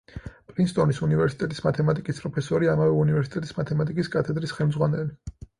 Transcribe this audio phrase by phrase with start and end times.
[0.51, 5.41] პრინსტონის უნივერსიტეტის მათემატიკის პროფესორი, ამავე უნივერსიტეტის მათემატიკის კათედრის ხელმძღვანელი.